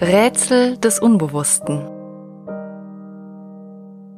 Rätsel 0.00 0.78
des 0.78 1.00
Unbewussten. 1.00 1.84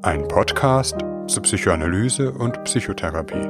Ein 0.02 0.28
Podcast 0.28 0.98
zur 1.26 1.42
Psychoanalyse 1.42 2.32
und 2.32 2.62
Psychotherapie. 2.64 3.48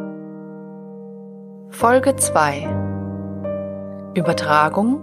Folge 1.70 2.14
2. 2.14 4.12
Übertragung. 4.14 5.00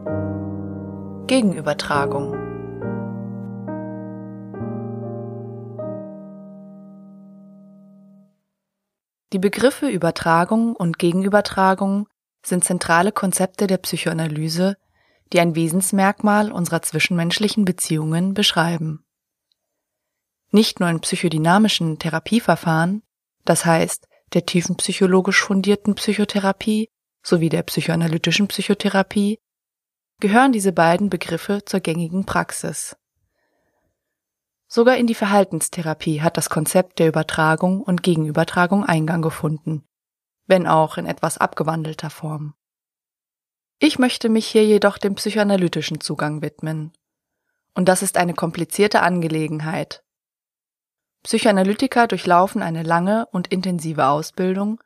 Gegenübertragung. 1.27 2.31
Die 9.33 9.39
Begriffe 9.39 9.89
Übertragung 9.89 10.77
und 10.77 10.97
Gegenübertragung 10.97 12.07
sind 12.45 12.63
zentrale 12.63 13.11
Konzepte 13.11 13.67
der 13.67 13.79
Psychoanalyse, 13.79 14.77
die 15.33 15.39
ein 15.39 15.55
Wesensmerkmal 15.55 16.51
unserer 16.51 16.81
zwischenmenschlichen 16.81 17.65
Beziehungen 17.65 18.33
beschreiben. 18.33 19.05
Nicht 20.51 20.79
nur 20.79 20.89
in 20.89 21.01
psychodynamischen 21.01 21.99
Therapieverfahren, 21.99 23.03
das 23.45 23.65
heißt 23.65 24.07
der 24.33 24.45
tiefenpsychologisch 24.45 25.41
fundierten 25.41 25.95
Psychotherapie 25.95 26.89
sowie 27.23 27.49
der 27.49 27.63
psychoanalytischen 27.63 28.47
Psychotherapie, 28.47 29.39
gehören 30.19 30.51
diese 30.51 30.71
beiden 30.71 31.09
Begriffe 31.09 31.63
zur 31.65 31.79
gängigen 31.79 32.25
Praxis. 32.25 32.95
Sogar 34.67 34.97
in 34.97 35.07
die 35.07 35.15
Verhaltenstherapie 35.15 36.21
hat 36.21 36.35
das 36.37 36.49
Konzept 36.49 36.99
der 36.99 37.07
Übertragung 37.07 37.81
und 37.81 38.03
Gegenübertragung 38.03 38.83
Eingang 38.83 39.21
gefunden, 39.21 39.85
wenn 40.45 40.67
auch 40.67 40.97
in 40.97 41.05
etwas 41.05 41.37
abgewandelter 41.37 42.09
Form. 42.09 42.53
Ich 43.79 43.99
möchte 43.99 44.27
mich 44.29 44.47
hier 44.47 44.65
jedoch 44.65 44.97
dem 44.97 45.15
psychoanalytischen 45.15 46.01
Zugang 46.01 46.41
widmen. 46.41 46.93
Und 47.75 47.87
das 47.87 48.01
ist 48.01 48.17
eine 48.17 48.33
komplizierte 48.33 49.01
Angelegenheit. 49.01 50.03
Psychoanalytiker 51.21 52.07
durchlaufen 52.07 52.63
eine 52.63 52.81
lange 52.81 53.27
und 53.27 53.49
intensive 53.49 54.07
Ausbildung, 54.07 54.81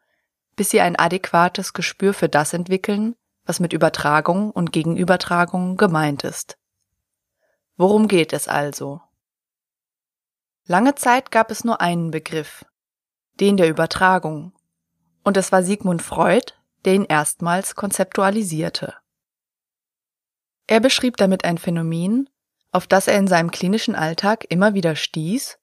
bis 0.58 0.72
sie 0.72 0.82
ein 0.82 0.98
adäquates 0.98 1.72
Gespür 1.72 2.14
für 2.14 2.28
das 2.28 2.52
entwickeln, 2.52 3.16
was 3.46 3.62
mit 3.62 3.72
Übertragung 3.72 4.52
und 4.52 4.74
Gegenübertragung 4.74 5.78
gemeint 5.78 6.26
ist. 6.26 6.58
Worum 7.78 8.10
geht 8.10 8.34
es 8.34 8.50
also? 8.50 9.02
Lange 10.66 10.96
Zeit 10.96 11.32
gab 11.32 11.50
es 11.50 11.64
nur 11.64 11.80
einen 11.80 12.12
Begriff, 12.12 12.66
den 13.40 13.56
der 13.56 13.70
Übertragung, 13.70 14.54
und 15.24 15.38
es 15.38 15.52
war 15.52 15.64
Sigmund 15.64 16.02
Freud, 16.02 16.54
der 16.86 16.96
ihn 16.96 17.06
erstmals 17.06 17.76
konzeptualisierte. 17.76 18.96
Er 20.68 20.80
beschrieb 20.80 21.18
damit 21.18 21.44
ein 21.44 21.58
Phänomen, 21.58 22.30
auf 22.72 22.88
das 22.88 23.08
er 23.08 23.18
in 23.18 23.28
seinem 23.28 23.52
klinischen 23.52 23.96
Alltag 23.96 24.46
immer 24.50 24.74
wieder 24.74 24.96
stieß 24.96 25.60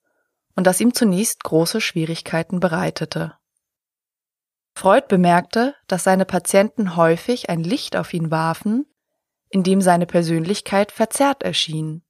und 0.55 0.67
das 0.67 0.81
ihm 0.81 0.93
zunächst 0.93 1.45
große 1.45 1.81
Schwierigkeiten 1.81 2.61
bereitete. 2.61 3.39
Freud 4.75 5.07
bemerkte, 5.09 5.75
dass 5.87 6.05
seine 6.05 6.25
Patienten 6.25 6.95
häufig 6.95 7.49
ein 7.51 7.65
Licht 7.65 7.97
auf 7.97 8.15
ihn 8.15 8.31
warfen, 8.31 8.87
in 9.49 9.63
dem 9.63 9.81
seine 9.81 10.07
Persönlichkeit 10.07 10.93
verzerrt 10.93 11.43
erschien. 11.43 12.05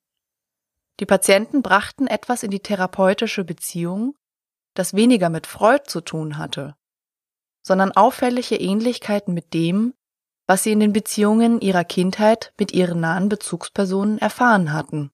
Die 1.00 1.06
Patienten 1.06 1.62
brachten 1.62 2.08
etwas 2.08 2.42
in 2.42 2.50
die 2.50 2.60
therapeutische 2.60 3.44
Beziehung, 3.44 4.16
das 4.74 4.94
weniger 4.94 5.30
mit 5.30 5.46
Freud 5.46 5.84
zu 5.86 6.00
tun 6.00 6.36
hatte, 6.36 6.76
sondern 7.68 7.92
auffällige 7.92 8.56
Ähnlichkeiten 8.56 9.34
mit 9.34 9.52
dem, 9.52 9.94
was 10.46 10.62
sie 10.62 10.72
in 10.72 10.80
den 10.80 10.94
Beziehungen 10.94 11.60
ihrer 11.60 11.84
Kindheit 11.84 12.54
mit 12.58 12.72
ihren 12.72 13.00
nahen 13.00 13.28
Bezugspersonen 13.28 14.18
erfahren 14.18 14.72
hatten. 14.72 15.12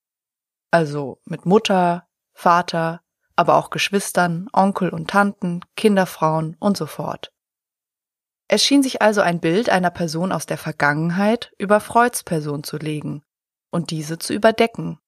Also 0.70 1.20
mit 1.24 1.46
Mutter, 1.46 2.06
Vater, 2.32 3.02
aber 3.34 3.56
auch 3.56 3.70
Geschwistern, 3.70 4.48
Onkel 4.52 4.90
und 4.90 5.10
Tanten, 5.10 5.60
Kinderfrauen 5.76 6.56
und 6.60 6.76
so 6.76 6.86
fort. 6.86 7.32
Es 8.46 8.62
schien 8.62 8.84
sich 8.84 9.02
also 9.02 9.20
ein 9.20 9.40
Bild 9.40 9.68
einer 9.68 9.90
Person 9.90 10.30
aus 10.30 10.46
der 10.46 10.58
Vergangenheit 10.58 11.52
über 11.58 11.80
Freuds 11.80 12.22
Person 12.22 12.62
zu 12.62 12.76
legen 12.76 13.24
und 13.72 13.90
diese 13.90 14.18
zu 14.18 14.32
überdecken. 14.32 15.00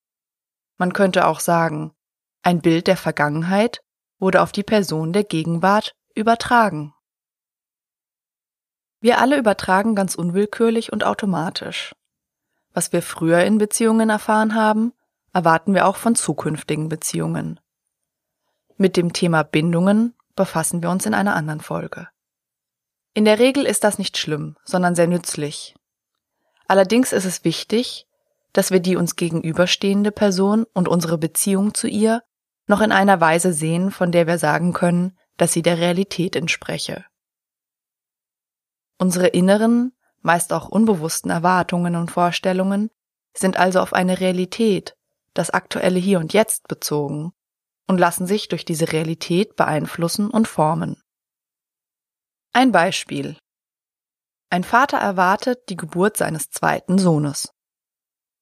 Man 0.79 0.93
könnte 0.93 1.29
auch 1.29 1.39
sagen, 1.39 1.93
ein 2.43 2.61
Bild 2.61 2.89
der 2.89 2.97
Vergangenheit 2.97 3.83
wurde 4.19 4.43
auf 4.43 4.51
die 4.51 4.65
Person 4.65 5.12
der 5.12 5.23
Gegenwart 5.23 5.95
übertragen. 6.17 6.96
Wir 9.01 9.19
alle 9.19 9.39
übertragen 9.39 9.95
ganz 9.95 10.15
unwillkürlich 10.15 10.93
und 10.93 11.05
automatisch. 11.05 11.95
Was 12.73 12.93
wir 12.93 13.03
früher 13.03 13.43
in 13.45 13.59
Beziehungen 13.59 14.11
erfahren 14.11 14.55
haben, 14.55 14.93
erwarten 15.33 15.75
wir 15.75 15.87
auch 15.87 15.97
von 15.97 16.15
zukünftigen 16.15 16.89
Beziehungen. 16.89 17.61
Mit 18.77 18.97
dem 18.97 19.12
Thema 19.12 19.43
Bindungen 19.43 20.15
befassen 20.35 20.83
wir 20.83 20.91
uns 20.91 21.06
in 21.06 21.15
einer 21.15 21.35
anderen 21.35 21.61
Folge. 21.61 22.09
In 23.15 23.25
der 23.25 23.39
Regel 23.39 23.65
ist 23.65 23.85
das 23.85 23.99
nicht 23.99 24.19
schlimm, 24.19 24.56
sondern 24.65 24.95
sehr 24.95 25.06
nützlich. 25.06 25.75
Allerdings 26.69 27.12
ist 27.12 27.25
es 27.25 27.45
wichtig, 27.45 28.06
dass 28.53 28.71
wir 28.71 28.81
die 28.81 28.97
uns 28.97 29.17
gegenüberstehende 29.17 30.12
Person 30.12 30.67
und 30.75 30.89
unsere 30.89 31.19
Beziehung 31.19 31.75
zu 31.75 31.87
ihr 31.89 32.23
noch 32.67 32.81
in 32.81 32.93
einer 32.93 33.21
Weise 33.21 33.53
sehen, 33.53 33.91
von 33.91 34.12
der 34.12 34.27
wir 34.27 34.39
sagen 34.39 34.73
können, 34.73 35.17
dass 35.37 35.53
sie 35.53 35.62
der 35.62 35.79
Realität 35.79 36.37
entspreche. 36.37 37.05
Unsere 38.99 39.29
inneren, 39.29 39.93
meist 40.23 40.53
auch 40.53 40.69
unbewussten 40.69 41.31
Erwartungen 41.31 41.97
und 41.97 42.11
Vorstellungen 42.11 42.91
sind 43.34 43.57
also 43.57 43.81
auf 43.81 43.93
eine 43.93 44.21
Realität, 44.21 44.97
das 45.34 45.51
aktuelle 45.51 45.99
Hier 45.99 46.19
und 46.19 46.33
Jetzt 46.33 46.69
bezogen 46.69 47.33
und 47.87 47.99
lassen 47.99 48.27
sich 48.27 48.49
durch 48.49 48.65
diese 48.65 48.93
Realität 48.93 49.56
beeinflussen 49.56 50.31
und 50.31 50.49
formen. 50.49 51.03
Ein 52.53 52.73
Beispiel. 52.73 53.37
Ein 54.49 54.65
Vater 54.65 54.99
erwartet 54.99 55.69
die 55.69 55.77
Geburt 55.77 56.17
seines 56.17 56.51
zweiten 56.51 56.99
Sohnes. 56.99 57.53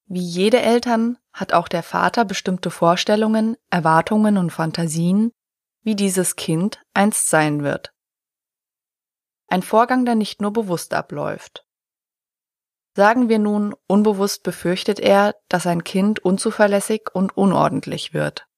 Wie 0.06 0.20
jede 0.20 0.60
Eltern 0.60 1.19
hat 1.32 1.53
auch 1.53 1.66
der 1.66 1.82
Vater 1.82 2.25
bestimmte 2.25 2.70
Vorstellungen, 2.70 3.56
Erwartungen 3.70 4.37
und 4.37 4.50
Fantasien, 4.50 5.32
wie 5.82 5.97
dieses 5.97 6.37
Kind 6.37 6.82
einst 6.93 7.28
sein 7.28 7.62
wird. 7.62 7.94
Ein 9.54 9.62
Vorgang, 9.62 10.04
der 10.04 10.16
nicht 10.16 10.42
nur 10.42 10.53
bewusst 10.53 10.92
abläuft. 10.94 11.65
Sagen 12.97 13.28
wir 13.28 13.38
nun, 13.38 13.72
unbewusst 13.87 14.42
befürchtet 14.42 14.98
er, 14.98 15.37
dass 15.48 15.69
ein 15.69 15.84
Kind 15.84 16.19
unzuverlässig 16.19 17.03
und 17.12 17.37
unordentlich 17.37 18.12
wird. 18.12 18.48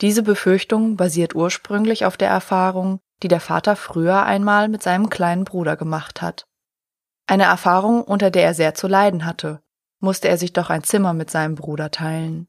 Diese 0.00 0.24
Befürchtung 0.24 0.96
basiert 0.96 1.36
ursprünglich 1.36 2.04
auf 2.04 2.16
der 2.16 2.28
Erfahrung, 2.28 2.98
die 3.22 3.28
der 3.28 3.38
Vater 3.38 3.76
früher 3.76 4.24
einmal 4.24 4.66
mit 4.66 4.82
seinem 4.82 5.08
kleinen 5.08 5.44
Bruder 5.44 5.76
gemacht 5.76 6.20
hat. 6.20 6.48
Eine 7.28 7.44
Erfahrung, 7.44 8.02
unter 8.02 8.32
der 8.32 8.42
er 8.42 8.54
sehr 8.54 8.74
zu 8.74 8.88
leiden 8.88 9.24
hatte, 9.24 9.62
musste 10.00 10.26
er 10.26 10.36
sich 10.36 10.52
doch 10.52 10.68
ein 10.68 10.82
Zimmer 10.82 11.12
mit 11.12 11.30
seinem 11.30 11.54
Bruder 11.54 11.92
teilen. 11.92 12.48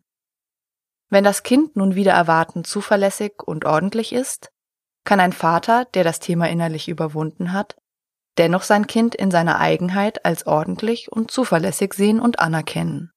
Wenn 1.10 1.24
das 1.24 1.44
Kind 1.44 1.76
nun 1.76 1.94
wieder 1.94 2.14
erwarten 2.14 2.64
zuverlässig 2.64 3.44
und 3.44 3.64
ordentlich 3.64 4.12
ist, 4.12 4.52
kann 5.08 5.22
ein 5.22 5.32
Vater, 5.32 5.86
der 5.86 6.04
das 6.04 6.20
Thema 6.20 6.50
innerlich 6.50 6.90
überwunden 6.90 7.54
hat, 7.54 7.78
dennoch 8.38 8.64
sein 8.64 8.88
Kind 8.88 9.16
in 9.16 9.32
seiner 9.32 9.58
Eigenheit 9.58 10.26
als 10.26 10.46
ordentlich 10.46 11.10
und 11.10 11.32
zuverlässig 11.32 11.94
sehen 11.94 12.20
und 12.20 12.40
anerkennen. 12.40 13.12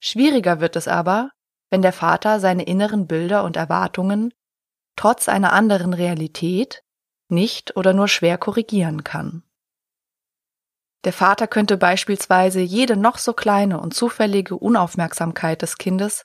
Schwieriger 0.00 0.58
wird 0.58 0.74
es 0.74 0.88
aber, 0.88 1.30
wenn 1.70 1.82
der 1.82 1.92
Vater 1.92 2.40
seine 2.40 2.62
inneren 2.62 3.06
Bilder 3.06 3.44
und 3.44 3.56
Erwartungen 3.56 4.32
trotz 4.96 5.28
einer 5.28 5.52
anderen 5.52 5.92
Realität 5.92 6.82
nicht 7.28 7.76
oder 7.76 7.92
nur 7.92 8.08
schwer 8.08 8.38
korrigieren 8.38 9.04
kann. 9.04 9.42
Der 11.04 11.12
Vater 11.12 11.46
könnte 11.46 11.76
beispielsweise 11.76 12.60
jede 12.60 12.96
noch 12.96 13.18
so 13.18 13.34
kleine 13.34 13.80
und 13.80 13.92
zufällige 13.92 14.56
Unaufmerksamkeit 14.56 15.60
des 15.60 15.76
Kindes 15.76 16.24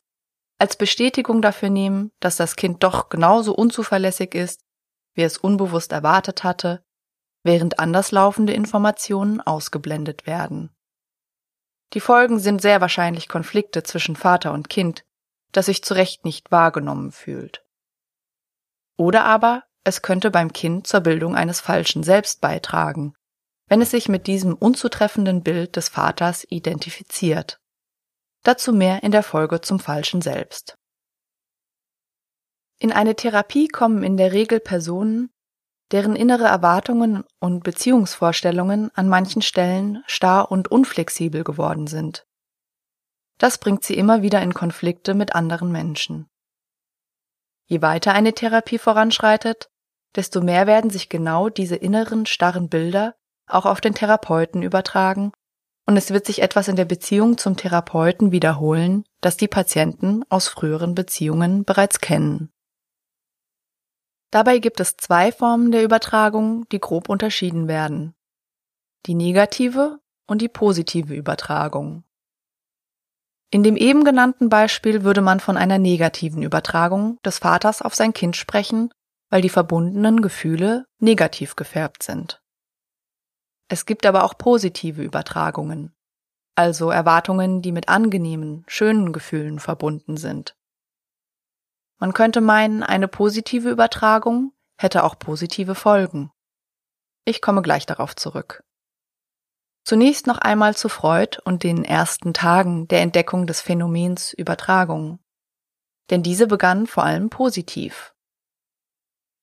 als 0.63 0.77
Bestätigung 0.77 1.41
dafür 1.41 1.69
nehmen, 1.69 2.13
dass 2.21 2.37
das 2.37 2.55
Kind 2.55 2.83
doch 2.83 3.09
genauso 3.09 3.53
unzuverlässig 3.53 4.33
ist, 4.33 4.61
wie 5.13 5.23
es 5.23 5.37
unbewusst 5.37 5.91
erwartet 5.91 6.45
hatte, 6.45 6.85
während 7.43 7.79
anderslaufende 7.79 8.53
Informationen 8.53 9.41
ausgeblendet 9.41 10.25
werden. 10.25 10.73
Die 11.91 11.99
Folgen 11.99 12.39
sind 12.39 12.61
sehr 12.61 12.79
wahrscheinlich 12.79 13.27
Konflikte 13.27 13.83
zwischen 13.83 14.15
Vater 14.15 14.53
und 14.53 14.69
Kind, 14.69 15.03
das 15.51 15.65
sich 15.65 15.83
zu 15.83 15.95
Recht 15.95 16.23
nicht 16.23 16.49
wahrgenommen 16.49 17.11
fühlt. 17.11 17.65
Oder 18.95 19.25
aber 19.25 19.63
es 19.83 20.01
könnte 20.01 20.31
beim 20.31 20.53
Kind 20.53 20.87
zur 20.87 21.01
Bildung 21.01 21.35
eines 21.35 21.59
falschen 21.59 22.03
Selbst 22.03 22.39
beitragen, 22.39 23.15
wenn 23.67 23.81
es 23.81 23.91
sich 23.91 24.07
mit 24.07 24.27
diesem 24.27 24.53
unzutreffenden 24.53 25.43
Bild 25.43 25.75
des 25.75 25.89
Vaters 25.89 26.47
identifiziert. 26.49 27.59
Dazu 28.43 28.73
mehr 28.73 29.03
in 29.03 29.11
der 29.11 29.23
Folge 29.23 29.61
zum 29.61 29.79
falschen 29.79 30.21
Selbst. 30.21 30.77
In 32.77 32.91
eine 32.91 33.15
Therapie 33.15 33.69
kommen 33.69 34.03
in 34.03 34.17
der 34.17 34.33
Regel 34.33 34.59
Personen, 34.59 35.31
deren 35.91 36.15
innere 36.15 36.45
Erwartungen 36.45 37.23
und 37.39 37.63
Beziehungsvorstellungen 37.63 38.91
an 38.95 39.07
manchen 39.07 39.41
Stellen 39.41 40.03
starr 40.07 40.51
und 40.51 40.69
unflexibel 40.69 41.43
geworden 41.43 41.87
sind. 41.87 42.25
Das 43.37 43.57
bringt 43.57 43.83
sie 43.83 43.95
immer 43.95 44.21
wieder 44.21 44.41
in 44.41 44.53
Konflikte 44.53 45.13
mit 45.13 45.35
anderen 45.35 45.71
Menschen. 45.71 46.29
Je 47.65 47.81
weiter 47.81 48.13
eine 48.13 48.33
Therapie 48.33 48.77
voranschreitet, 48.77 49.69
desto 50.15 50.41
mehr 50.41 50.67
werden 50.67 50.89
sich 50.89 51.09
genau 51.09 51.49
diese 51.49 51.75
inneren 51.75 52.25
starren 52.25 52.69
Bilder 52.69 53.15
auch 53.47 53.65
auf 53.65 53.81
den 53.81 53.93
Therapeuten 53.93 54.61
übertragen 54.61 55.32
und 55.85 55.97
es 55.97 56.11
wird 56.11 56.25
sich 56.25 56.41
etwas 56.41 56.67
in 56.67 56.75
der 56.75 56.85
Beziehung 56.85 57.37
zum 57.37 57.57
Therapeuten 57.57 58.31
wiederholen, 58.31 59.03
das 59.21 59.37
die 59.37 59.47
Patienten 59.47 60.23
aus 60.29 60.47
früheren 60.47 60.95
Beziehungen 60.95 61.65
bereits 61.65 61.99
kennen. 61.99 62.51
Dabei 64.31 64.59
gibt 64.59 64.79
es 64.79 64.97
zwei 64.97 65.31
Formen 65.31 65.71
der 65.71 65.83
Übertragung, 65.83 66.67
die 66.71 66.79
grob 66.79 67.09
unterschieden 67.09 67.67
werden. 67.67 68.15
Die 69.05 69.13
negative 69.13 69.99
und 70.25 70.41
die 70.41 70.49
positive 70.49 71.13
Übertragung. 71.13 72.03
In 73.51 73.61
dem 73.61 73.77
eben 73.77 74.03
genannten 74.03 74.49
Beispiel 74.49 75.03
würde 75.03 75.21
man 75.21 75.39
von 75.39 75.57
einer 75.57 75.77
negativen 75.77 76.41
Übertragung 76.41 77.19
des 77.23 77.37
Vaters 77.37 77.83
auf 77.83 77.93
sein 77.93 78.13
Kind 78.13 78.35
sprechen, 78.35 78.91
weil 79.29 79.41
die 79.41 79.49
verbundenen 79.49 80.21
Gefühle 80.21 80.85
negativ 80.99 81.55
gefärbt 81.55 82.01
sind. 82.01 82.42
Es 83.67 83.85
gibt 83.85 84.05
aber 84.05 84.23
auch 84.23 84.37
positive 84.37 85.01
Übertragungen, 85.01 85.95
also 86.55 86.89
Erwartungen, 86.91 87.61
die 87.61 87.71
mit 87.71 87.89
angenehmen, 87.89 88.63
schönen 88.67 89.13
Gefühlen 89.13 89.59
verbunden 89.59 90.17
sind. 90.17 90.55
Man 91.99 92.13
könnte 92.13 92.41
meinen, 92.41 92.83
eine 92.83 93.07
positive 93.07 93.69
Übertragung 93.69 94.53
hätte 94.77 95.03
auch 95.03 95.17
positive 95.17 95.75
Folgen. 95.75 96.31
Ich 97.25 97.41
komme 97.41 97.61
gleich 97.61 97.85
darauf 97.85 98.15
zurück. 98.15 98.63
Zunächst 99.85 100.27
noch 100.27 100.37
einmal 100.37 100.75
zu 100.75 100.89
Freud 100.89 101.39
und 101.43 101.63
den 101.63 101.83
ersten 101.83 102.33
Tagen 102.33 102.87
der 102.87 103.01
Entdeckung 103.01 103.47
des 103.47 103.61
Phänomens 103.61 104.33
Übertragung. 104.33 105.19
Denn 106.09 106.23
diese 106.23 106.47
begann 106.47 106.87
vor 106.87 107.03
allem 107.03 107.29
positiv. 107.29 108.13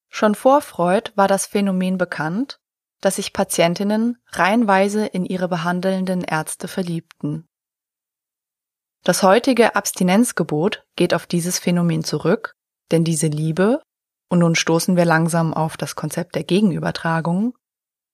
Schon 0.08 0.34
vor 0.34 0.60
Freud 0.60 1.12
war 1.14 1.28
das 1.28 1.46
Phänomen 1.46 1.96
bekannt, 1.96 2.59
dass 3.00 3.16
sich 3.16 3.32
Patientinnen 3.32 4.18
reihenweise 4.28 5.06
in 5.06 5.24
ihre 5.24 5.48
behandelnden 5.48 6.22
Ärzte 6.22 6.68
verliebten. 6.68 7.46
Das 9.02 9.22
heutige 9.22 9.76
Abstinenzgebot 9.76 10.84
geht 10.96 11.14
auf 11.14 11.26
dieses 11.26 11.58
Phänomen 11.58 12.04
zurück, 12.04 12.54
denn 12.90 13.04
diese 13.04 13.28
Liebe, 13.28 13.82
und 14.28 14.40
nun 14.40 14.54
stoßen 14.54 14.96
wir 14.96 15.06
langsam 15.06 15.54
auf 15.54 15.76
das 15.76 15.96
Konzept 15.96 16.34
der 16.34 16.44
Gegenübertragung, 16.44 17.56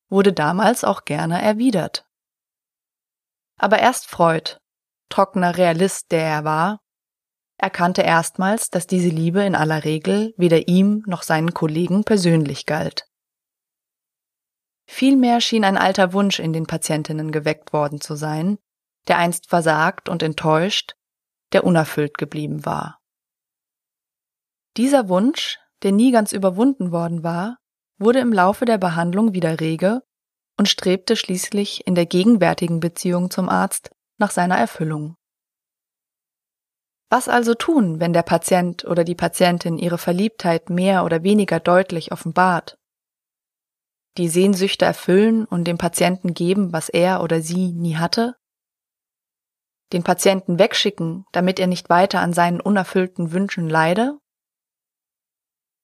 wurde 0.09 0.33
damals 0.33 0.85
auch 0.85 1.05
gerne 1.05 1.43
erwidert. 1.43 2.07
Aber 3.59 3.81
erst 3.81 4.07
Freud, 4.07 4.59
trockener 5.09 5.57
Realist, 5.57 6.13
der 6.13 6.23
er 6.23 6.45
war, 6.45 6.79
erkannte 7.59 8.03
erstmals, 8.03 8.71
dass 8.71 8.87
diese 8.87 9.09
Liebe 9.09 9.43
in 9.43 9.55
aller 9.55 9.85
Regel 9.85 10.35
weder 10.37 10.69
ihm 10.69 11.03
noch 11.07 11.23
seinen 11.23 11.55
Kollegen 11.55 12.05
persönlich 12.05 12.67
galt. 12.67 13.09
Vielmehr 14.87 15.41
schien 15.41 15.65
ein 15.65 15.77
alter 15.77 16.13
Wunsch 16.13 16.39
in 16.39 16.53
den 16.53 16.67
Patientinnen 16.67 17.33
geweckt 17.33 17.73
worden 17.73 18.01
zu 18.01 18.15
sein, 18.15 18.59
der 19.09 19.19
einst 19.19 19.49
versagt 19.49 20.09
und 20.09 20.23
enttäuscht, 20.23 20.95
der 21.53 21.65
unerfüllt 21.65 22.19
geblieben 22.19 22.65
war. 22.65 22.99
Dieser 24.77 25.09
Wunsch, 25.09 25.59
der 25.83 25.93
nie 25.93 26.13
ganz 26.13 26.33
überwunden 26.33 26.93
worden 26.93 27.23
war, 27.23 27.59
wurde 27.99 28.21
im 28.21 28.33
Laufe 28.33 28.65
der 28.65 28.79
Behandlung 28.79 29.33
wieder 29.33 29.61
rege 29.61 30.03
und 30.59 30.69
strebte 30.69 31.17
schließlich 31.17 31.87
in 31.87 31.95
der 31.95 32.07
gegenwärtigen 32.07 32.81
Beziehung 32.81 33.31
zum 33.31 33.49
Arzt 33.49 33.91
nach 34.19 34.31
seiner 34.31 34.57
Erfüllung. 34.57 35.17
Was 37.09 37.29
also 37.29 37.55
tun, 37.55 38.01
wenn 38.01 38.13
der 38.13 38.23
Patient 38.23 38.85
oder 38.85 39.05
die 39.05 39.15
Patientin 39.15 39.79
ihre 39.79 39.99
Verliebtheit 39.99 40.71
mehr 40.71 41.05
oder 41.05 41.23
weniger 41.23 41.61
deutlich 41.61 42.11
offenbart? 42.11 42.79
Die 44.17 44.29
Sehnsüchte 44.29 44.87
erfüllen 44.87 45.45
und 45.45 45.65
dem 45.65 45.77
Patienten 45.77 46.33
geben, 46.33 46.73
was 46.73 46.89
er 46.89 47.23
oder 47.23 47.43
sie 47.43 47.73
nie 47.73 47.97
hatte? 47.97 48.35
Den 49.93 50.03
Patienten 50.05 50.59
wegschicken, 50.59 51.27
damit 51.33 51.61
er 51.61 51.67
nicht 51.67 51.91
weiter 51.91 52.21
an 52.21 52.33
seinen 52.33 52.61
unerfüllten 52.61 53.33
Wünschen 53.33 53.69
leide? 53.69 54.19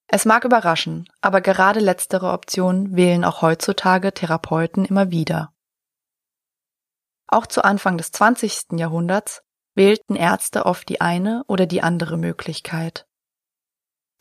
Es 0.08 0.25
mag 0.25 0.44
überraschen, 0.44 1.08
aber 1.20 1.40
gerade 1.40 1.81
letztere 1.81 2.32
Option 2.32 2.96
wählen 2.96 3.25
auch 3.25 3.43
heutzutage 3.43 4.12
Therapeuten 4.12 4.84
immer 4.84 5.11
wieder. 5.11 5.52
Auch 7.29 7.46
zu 7.46 7.64
Anfang 7.64 7.96
des 7.96 8.12
20. 8.12 8.79
Jahrhunderts 8.79 9.43
wählten 9.75 10.17
Ärzte 10.17 10.67
oft 10.67 10.88
die 10.88 11.00
eine 11.00 11.44
oder 11.49 11.67
die 11.67 11.82
andere 11.82 12.19
Möglichkeit. 12.19 13.06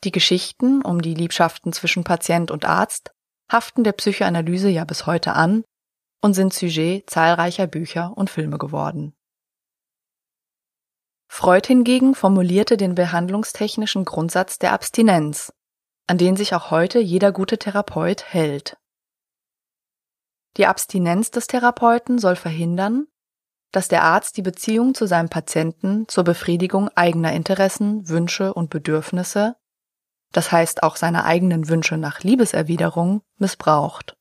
Die 0.04 0.12
Geschichten 0.12 0.82
um 0.82 1.02
die 1.02 1.14
Liebschaften 1.14 1.72
zwischen 1.72 2.04
Patient 2.04 2.50
und 2.50 2.64
Arzt 2.64 3.12
haften 3.50 3.84
der 3.84 3.92
Psychoanalyse 3.92 4.68
ja 4.68 4.84
bis 4.84 5.06
heute 5.06 5.34
an 5.34 5.64
und 6.22 6.34
sind 6.34 6.52
Sujet 6.52 7.08
zahlreicher 7.08 7.66
Bücher 7.66 8.12
und 8.16 8.30
Filme 8.30 8.58
geworden. 8.58 9.14
Freud 11.28 11.66
hingegen 11.66 12.14
formulierte 12.14 12.76
den 12.76 12.94
behandlungstechnischen 12.94 14.04
Grundsatz 14.04 14.58
der 14.58 14.72
Abstinenz, 14.72 15.52
an 16.06 16.18
den 16.18 16.36
sich 16.36 16.54
auch 16.54 16.70
heute 16.70 16.98
jeder 16.98 17.32
gute 17.32 17.58
Therapeut 17.58 18.24
hält. 18.24 18.76
Die 20.58 20.66
Abstinenz 20.66 21.30
des 21.30 21.46
Therapeuten 21.46 22.18
soll 22.18 22.36
verhindern, 22.36 23.06
dass 23.72 23.88
der 23.88 24.02
Arzt 24.02 24.36
die 24.36 24.42
Beziehung 24.42 24.94
zu 24.94 25.06
seinem 25.06 25.30
Patienten 25.30 26.06
zur 26.06 26.24
Befriedigung 26.24 26.90
eigener 26.94 27.32
Interessen, 27.32 28.06
Wünsche 28.08 28.52
und 28.52 28.68
Bedürfnisse, 28.68 29.56
das 30.32 30.50
heißt 30.50 30.82
auch 30.82 30.96
seiner 30.96 31.24
eigenen 31.24 31.68
Wünsche 31.68 31.96
nach 31.96 32.20
Liebeserwiderung, 32.20 33.22
missbraucht. 33.36 34.16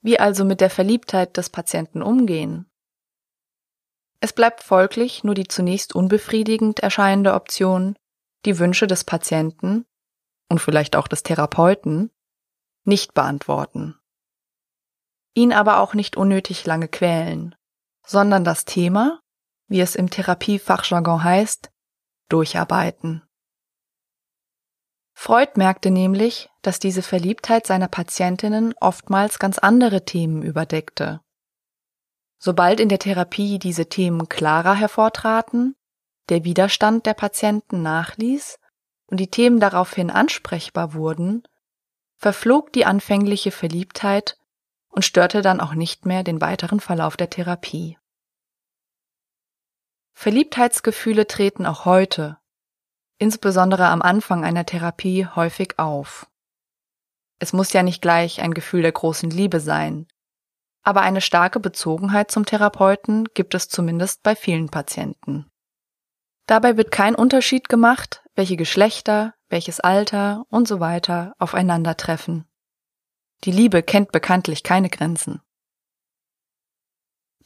Wie 0.00 0.18
also 0.18 0.44
mit 0.44 0.60
der 0.60 0.70
Verliebtheit 0.70 1.36
des 1.36 1.48
Patienten 1.50 2.02
umgehen? 2.02 2.66
Es 4.20 4.32
bleibt 4.32 4.62
folglich 4.62 5.24
nur 5.24 5.34
die 5.34 5.48
zunächst 5.48 5.94
unbefriedigend 5.94 6.80
erscheinende 6.80 7.34
Option, 7.34 7.96
die 8.44 8.58
Wünsche 8.58 8.86
des 8.86 9.04
Patienten 9.04 9.84
und 10.48 10.60
vielleicht 10.60 10.96
auch 10.96 11.08
des 11.08 11.22
Therapeuten 11.22 12.10
nicht 12.84 13.14
beantworten. 13.14 13.98
Ihn 15.34 15.52
aber 15.52 15.80
auch 15.80 15.94
nicht 15.94 16.16
unnötig 16.16 16.66
lange 16.66 16.88
quälen, 16.88 17.54
sondern 18.04 18.44
das 18.44 18.64
Thema, 18.64 19.20
wie 19.68 19.80
es 19.80 19.94
im 19.94 20.10
Therapiefachjargon 20.10 21.24
heißt, 21.24 21.70
durcharbeiten. 22.28 23.22
Freud 25.24 25.52
merkte 25.54 25.92
nämlich, 25.92 26.50
dass 26.62 26.80
diese 26.80 27.00
Verliebtheit 27.00 27.64
seiner 27.64 27.86
Patientinnen 27.86 28.74
oftmals 28.80 29.38
ganz 29.38 29.56
andere 29.56 30.04
Themen 30.04 30.42
überdeckte. 30.42 31.20
Sobald 32.40 32.80
in 32.80 32.88
der 32.88 32.98
Therapie 32.98 33.60
diese 33.60 33.88
Themen 33.88 34.28
klarer 34.28 34.74
hervortraten, 34.74 35.76
der 36.28 36.42
Widerstand 36.42 37.06
der 37.06 37.14
Patienten 37.14 37.82
nachließ 37.82 38.58
und 39.06 39.20
die 39.20 39.30
Themen 39.30 39.60
daraufhin 39.60 40.10
ansprechbar 40.10 40.92
wurden, 40.92 41.44
verflog 42.16 42.72
die 42.72 42.84
anfängliche 42.84 43.52
Verliebtheit 43.52 44.40
und 44.88 45.04
störte 45.04 45.40
dann 45.40 45.60
auch 45.60 45.74
nicht 45.74 46.04
mehr 46.04 46.24
den 46.24 46.40
weiteren 46.40 46.80
Verlauf 46.80 47.16
der 47.16 47.30
Therapie. 47.30 47.96
Verliebtheitsgefühle 50.14 51.28
treten 51.28 51.64
auch 51.64 51.84
heute, 51.84 52.41
insbesondere 53.22 53.86
am 53.86 54.02
Anfang 54.02 54.44
einer 54.44 54.66
Therapie, 54.66 55.26
häufig 55.26 55.78
auf. 55.78 56.26
Es 57.38 57.52
muss 57.52 57.72
ja 57.72 57.84
nicht 57.84 58.02
gleich 58.02 58.42
ein 58.42 58.52
Gefühl 58.52 58.82
der 58.82 58.90
großen 58.90 59.30
Liebe 59.30 59.60
sein, 59.60 60.08
aber 60.82 61.02
eine 61.02 61.20
starke 61.20 61.60
Bezogenheit 61.60 62.32
zum 62.32 62.44
Therapeuten 62.46 63.28
gibt 63.32 63.54
es 63.54 63.68
zumindest 63.68 64.24
bei 64.24 64.34
vielen 64.34 64.70
Patienten. 64.70 65.48
Dabei 66.46 66.76
wird 66.76 66.90
kein 66.90 67.14
Unterschied 67.14 67.68
gemacht, 67.68 68.24
welche 68.34 68.56
Geschlechter, 68.56 69.34
welches 69.48 69.78
Alter 69.78 70.44
und 70.48 70.66
so 70.66 70.80
weiter 70.80 71.34
aufeinandertreffen. 71.38 72.48
Die 73.44 73.52
Liebe 73.52 73.84
kennt 73.84 74.10
bekanntlich 74.10 74.64
keine 74.64 74.90
Grenzen. 74.90 75.40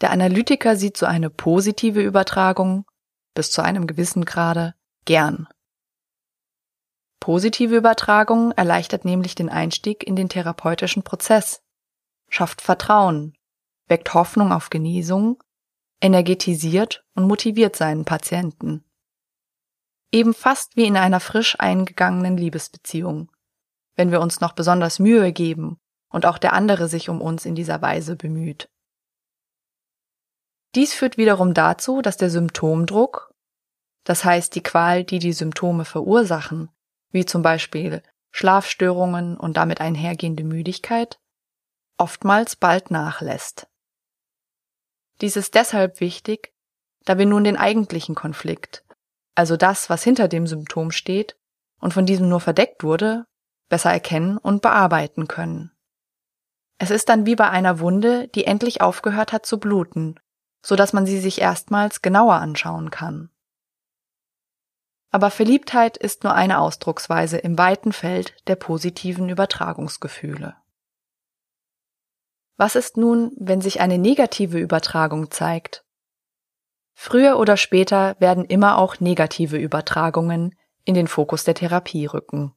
Der 0.00 0.10
Analytiker 0.10 0.76
sieht 0.76 0.96
so 0.96 1.04
eine 1.04 1.28
positive 1.28 2.00
Übertragung, 2.00 2.86
bis 3.34 3.50
zu 3.50 3.60
einem 3.60 3.86
gewissen 3.86 4.24
Grade, 4.24 4.74
gern. 5.04 5.48
Positive 7.26 7.74
Übertragung 7.74 8.52
erleichtert 8.52 9.04
nämlich 9.04 9.34
den 9.34 9.48
Einstieg 9.48 10.06
in 10.06 10.14
den 10.14 10.28
therapeutischen 10.28 11.02
Prozess, 11.02 11.60
schafft 12.28 12.62
Vertrauen, 12.62 13.36
weckt 13.88 14.14
Hoffnung 14.14 14.52
auf 14.52 14.70
Genesung, 14.70 15.42
energetisiert 16.00 17.04
und 17.16 17.26
motiviert 17.26 17.74
seinen 17.74 18.04
Patienten. 18.04 18.84
Eben 20.12 20.34
fast 20.34 20.76
wie 20.76 20.84
in 20.84 20.96
einer 20.96 21.18
frisch 21.18 21.58
eingegangenen 21.58 22.36
Liebesbeziehung, 22.36 23.32
wenn 23.96 24.12
wir 24.12 24.20
uns 24.20 24.38
noch 24.38 24.52
besonders 24.52 25.00
Mühe 25.00 25.32
geben 25.32 25.80
und 26.08 26.26
auch 26.26 26.38
der 26.38 26.52
andere 26.52 26.86
sich 26.86 27.08
um 27.08 27.20
uns 27.20 27.44
in 27.44 27.56
dieser 27.56 27.82
Weise 27.82 28.14
bemüht. 28.14 28.70
Dies 30.76 30.94
führt 30.94 31.16
wiederum 31.16 31.54
dazu, 31.54 32.02
dass 32.02 32.18
der 32.18 32.30
Symptomdruck, 32.30 33.34
das 34.04 34.24
heißt 34.24 34.54
die 34.54 34.62
Qual, 34.62 35.02
die 35.02 35.18
die 35.18 35.32
Symptome 35.32 35.84
verursachen, 35.84 36.70
wie 37.10 37.24
zum 37.24 37.42
Beispiel 37.42 38.02
Schlafstörungen 38.30 39.36
und 39.36 39.56
damit 39.56 39.80
einhergehende 39.80 40.44
Müdigkeit, 40.44 41.18
oftmals 41.98 42.56
bald 42.56 42.90
nachlässt. 42.90 43.66
Dies 45.20 45.36
ist 45.36 45.54
deshalb 45.54 46.00
wichtig, 46.00 46.52
da 47.04 47.18
wir 47.18 47.26
nun 47.26 47.44
den 47.44 47.56
eigentlichen 47.56 48.14
Konflikt, 48.14 48.84
also 49.34 49.56
das, 49.56 49.88
was 49.88 50.02
hinter 50.02 50.28
dem 50.28 50.46
Symptom 50.46 50.90
steht 50.90 51.36
und 51.80 51.94
von 51.94 52.04
diesem 52.06 52.28
nur 52.28 52.40
verdeckt 52.40 52.82
wurde, 52.82 53.26
besser 53.68 53.90
erkennen 53.90 54.38
und 54.38 54.62
bearbeiten 54.62 55.28
können. 55.28 55.72
Es 56.78 56.90
ist 56.90 57.08
dann 57.08 57.24
wie 57.26 57.36
bei 57.36 57.48
einer 57.48 57.80
Wunde, 57.80 58.28
die 58.28 58.44
endlich 58.44 58.82
aufgehört 58.82 59.32
hat 59.32 59.46
zu 59.46 59.58
bluten, 59.58 60.20
so 60.64 60.76
dass 60.76 60.92
man 60.92 61.06
sie 61.06 61.20
sich 61.20 61.40
erstmals 61.40 62.02
genauer 62.02 62.34
anschauen 62.34 62.90
kann. 62.90 63.30
Aber 65.10 65.30
Verliebtheit 65.30 65.96
ist 65.96 66.24
nur 66.24 66.34
eine 66.34 66.58
Ausdrucksweise 66.58 67.38
im 67.38 67.56
weiten 67.58 67.92
Feld 67.92 68.34
der 68.48 68.56
positiven 68.56 69.28
Übertragungsgefühle. 69.28 70.56
Was 72.56 72.74
ist 72.74 72.96
nun, 72.96 73.32
wenn 73.38 73.60
sich 73.60 73.80
eine 73.80 73.98
negative 73.98 74.58
Übertragung 74.58 75.30
zeigt? 75.30 75.84
Früher 76.94 77.38
oder 77.38 77.58
später 77.58 78.16
werden 78.18 78.44
immer 78.44 78.78
auch 78.78 79.00
negative 79.00 79.58
Übertragungen 79.58 80.54
in 80.84 80.94
den 80.94 81.08
Fokus 81.08 81.44
der 81.44 81.54
Therapie 81.54 82.06
rücken. 82.06 82.54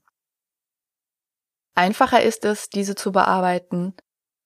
Einfacher 1.75 2.23
ist 2.23 2.45
es, 2.45 2.69
diese 2.69 2.95
zu 2.95 3.11
bearbeiten, 3.11 3.95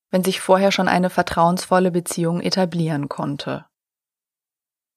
wenn 0.09 0.23
sich 0.23 0.39
vorher 0.39 0.71
schon 0.71 0.87
eine 0.87 1.09
vertrauensvolle 1.09 1.91
Beziehung 1.91 2.41
etablieren 2.41 3.09
konnte. 3.09 3.65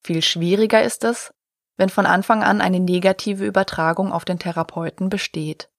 Viel 0.02 0.22
schwieriger 0.22 0.82
ist 0.82 1.04
es, 1.04 1.32
wenn 1.76 1.88
von 1.88 2.06
Anfang 2.06 2.42
an 2.42 2.60
eine 2.60 2.80
negative 2.80 3.44
Übertragung 3.44 4.12
auf 4.12 4.24
den 4.24 4.38
Therapeuten 4.38 5.08
besteht. 5.08 5.70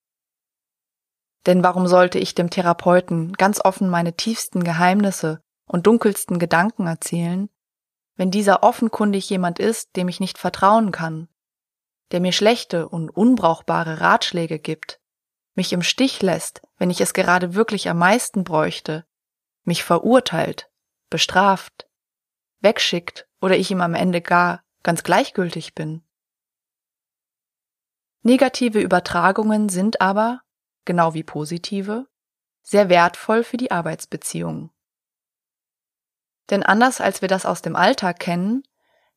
Denn 1.45 1.63
warum 1.63 1.87
sollte 1.87 2.19
ich 2.19 2.35
dem 2.35 2.49
Therapeuten 2.49 3.33
ganz 3.33 3.63
offen 3.63 3.89
meine 3.89 4.13
tiefsten 4.13 4.63
Geheimnisse 4.63 5.41
und 5.65 5.87
dunkelsten 5.87 6.39
Gedanken 6.39 6.87
erzählen, 6.87 7.49
wenn 8.15 8.31
dieser 8.31 8.63
offenkundig 8.63 9.29
jemand 9.29 9.59
ist, 9.59 9.95
dem 9.95 10.07
ich 10.07 10.19
nicht 10.19 10.37
vertrauen 10.37 10.91
kann, 10.91 11.29
der 12.11 12.19
mir 12.19 12.31
schlechte 12.31 12.89
und 12.89 13.09
unbrauchbare 13.09 14.01
Ratschläge 14.01 14.59
gibt, 14.59 14.99
mich 15.55 15.73
im 15.73 15.81
Stich 15.81 16.21
lässt, 16.21 16.61
wenn 16.77 16.89
ich 16.89 17.01
es 17.01 17.13
gerade 17.13 17.53
wirklich 17.53 17.89
am 17.89 17.97
meisten 17.97 18.43
bräuchte, 18.43 19.05
mich 19.63 19.83
verurteilt, 19.83 20.69
bestraft, 21.09 21.87
wegschickt 22.59 23.27
oder 23.41 23.57
ich 23.57 23.71
ihm 23.71 23.81
am 23.81 23.93
Ende 23.93 24.21
gar 24.21 24.63
ganz 24.87 25.03
gleichgültig 25.03 25.75
bin. 25.75 26.01
Negative 28.21 28.79
Übertragungen 28.79 29.67
sind 29.67 29.99
aber, 29.99 30.39
genau 30.85 31.13
wie 31.13 31.23
positive, 31.23 32.07
sehr 32.63 32.87
wertvoll 32.87 33.43
für 33.43 33.57
die 33.57 33.69
Arbeitsbeziehung. 33.69 34.69
Denn 36.49 36.63
anders 36.63 37.01
als 37.01 37.21
wir 37.21 37.27
das 37.27 37.45
aus 37.45 37.61
dem 37.61 37.75
Alltag 37.75 38.21
kennen, 38.21 38.63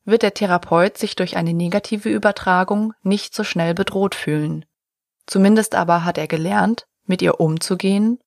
wird 0.04 0.22
der 0.22 0.34
Therapeut 0.34 0.98
sich 0.98 1.14
durch 1.14 1.36
eine 1.36 1.54
negative 1.54 2.08
Übertragung 2.08 2.92
nicht 3.02 3.32
so 3.32 3.44
schnell 3.44 3.72
bedroht 3.72 4.16
fühlen. 4.16 4.66
Zumindest 5.28 5.76
aber 5.76 6.04
hat 6.04 6.18
er 6.18 6.26
gelernt, 6.26 6.88
mit 7.04 7.22
ihr 7.22 7.38
umzugehen 7.38 8.18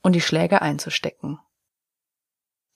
und 0.00 0.14
die 0.14 0.22
Schläge 0.22 0.62
einzustecken. 0.62 1.40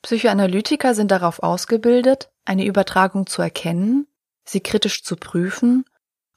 Psychoanalytiker 0.05 0.95
sind 0.95 1.11
darauf 1.11 1.43
ausgebildet, 1.43 2.31
eine 2.45 2.67
Übertragung 2.67 3.27
zu 3.27 3.41
erkennen, 3.41 4.07
sie 4.45 4.61
kritisch 4.61 5.03
zu 5.03 5.17
prüfen, 5.17 5.87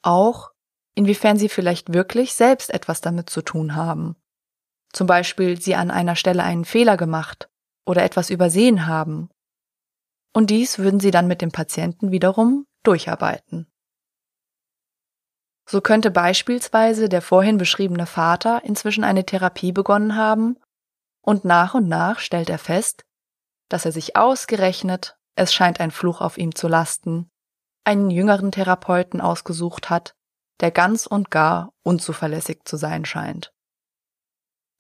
auch 0.02 0.52
inwiefern 0.96 1.38
sie 1.38 1.50
vielleicht 1.50 1.94
wirklich 1.94 2.34
selbst 2.34 2.74
etwas 2.74 3.02
damit 3.02 3.30
zu 3.30 3.42
tun 3.42 3.76
haben. 3.76 4.16
Zum 4.94 5.06
Beispiel 5.06 5.60
sie 5.62 5.76
an 5.76 5.92
einer 5.92 6.16
Stelle 6.16 6.44
einen 6.44 6.64
Fehler 6.64 6.96
gemacht 6.96 7.50
oder 7.86 8.04
etwas 8.04 8.30
übersehen 8.30 8.88
haben. 8.88 9.30
Und 10.34 10.50
dies 10.50 10.80
würden 10.80 11.02
sie 11.02 11.12
dann 11.12 11.28
mit 11.28 11.42
dem 11.42 11.52
Patienten 11.52 12.12
wiederum 12.12 12.68
durcharbeiten. 12.84 13.68
So 15.70 15.82
könnte 15.82 16.10
beispielsweise 16.10 17.10
der 17.10 17.22
vorhin 17.22 17.58
beschriebene 17.58 18.06
Vater 18.06 18.64
inzwischen 18.64 19.04
eine 19.04 19.26
Therapie 19.26 19.74
begonnen 19.74 20.16
haben 20.16 20.58
und 21.22 21.44
nach 21.44 21.74
und 21.74 21.90
nach 21.90 22.20
stellt 22.20 22.50
er 22.50 22.60
fest, 22.60 23.04
dass 23.70 23.86
er 23.86 23.92
sich 23.92 24.16
ausgerechnet, 24.16 25.18
es 25.36 25.54
scheint 25.54 25.80
ein 25.80 25.92
Fluch 25.92 26.22
auf 26.22 26.38
ihm 26.38 26.56
zu 26.56 26.68
lasten, 26.68 27.30
einen 27.84 28.10
jüngeren 28.10 28.52
Therapeuten 28.52 29.22
ausgesucht 29.22 29.90
hat, 29.90 30.16
der 30.60 30.72
ganz 30.72 31.06
und 31.06 31.30
gar 31.30 31.74
unzuverlässig 31.84 32.62
zu 32.66 32.78
sein 32.78 33.06
scheint. 33.06 33.54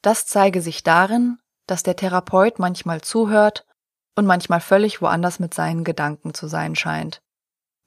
Das 0.01 0.25
zeige 0.25 0.61
sich 0.61 0.83
darin, 0.83 1.37
dass 1.67 1.83
der 1.83 1.95
Therapeut 1.95 2.59
manchmal 2.59 3.01
zuhört 3.01 3.65
und 4.15 4.25
manchmal 4.25 4.61
völlig 4.61 5.01
woanders 5.01 5.39
mit 5.39 5.53
seinen 5.53 5.83
Gedanken 5.83 6.33
zu 6.33 6.47
sein 6.47 6.75
scheint. 6.75 7.21